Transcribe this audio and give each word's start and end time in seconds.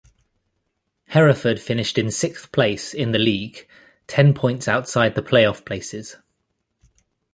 Hereford 1.09 1.59
finished 1.61 1.95
in 1.99 2.09
sixth 2.09 2.51
place 2.51 2.95
in 2.95 3.11
the 3.11 3.19
league, 3.19 3.67
ten 4.07 4.33
points 4.33 4.67
outside 4.67 5.13
the 5.13 5.21
play-off 5.21 5.63
places. 5.63 6.15